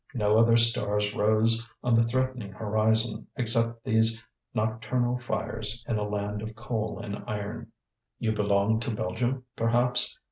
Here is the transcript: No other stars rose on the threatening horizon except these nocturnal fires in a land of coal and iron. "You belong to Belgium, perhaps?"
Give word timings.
No 0.15 0.35
other 0.35 0.57
stars 0.57 1.13
rose 1.13 1.63
on 1.83 1.93
the 1.93 2.01
threatening 2.01 2.51
horizon 2.53 3.27
except 3.35 3.83
these 3.83 4.23
nocturnal 4.51 5.19
fires 5.19 5.85
in 5.87 5.99
a 5.99 6.03
land 6.09 6.41
of 6.41 6.55
coal 6.55 6.97
and 6.97 7.17
iron. 7.27 7.71
"You 8.17 8.31
belong 8.31 8.79
to 8.79 8.95
Belgium, 8.95 9.45
perhaps?" 9.55 10.17